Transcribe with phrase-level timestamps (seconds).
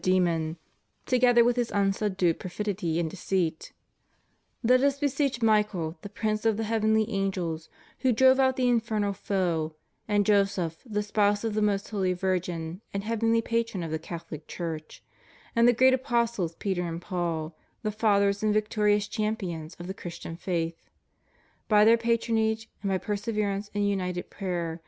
[0.01, 0.57] demon,
[1.05, 3.71] together with his unsubdued perfidy and deceit
[4.63, 9.13] Let us beseech Michael, the prince of the heavenly angels, who drove out the infernal
[9.13, 9.75] foe;
[10.07, 14.47] and Joseph, the spouse of the Most Holy Virgin, and heavenly Patron of the Catholic
[14.47, 15.03] Church;
[15.55, 20.17] and the great apostles, Peter and Paul, the fathers and victorious champions of the Chris
[20.17, 20.89] tian faith.
[21.67, 24.79] By their patronage, and by perseverance in united prayer.